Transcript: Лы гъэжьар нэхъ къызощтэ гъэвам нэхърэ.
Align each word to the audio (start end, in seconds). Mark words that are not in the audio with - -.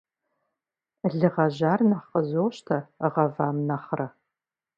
Лы 1.17 1.27
гъэжьар 1.33 1.79
нэхъ 1.89 2.07
къызощтэ 2.11 2.77
гъэвам 3.13 3.57
нэхърэ. 3.67 4.07